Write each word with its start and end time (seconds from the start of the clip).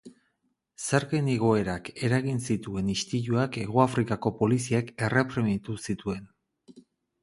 Zergen 0.87 1.29
igoerak 1.33 1.91
eragin 2.09 2.41
zituen 2.49 2.91
istiluak 2.95 3.61
Hegoafrikako 3.65 4.35
poliziak 4.43 4.93
erreprimitu 5.11 5.81
zituen. 5.89 6.31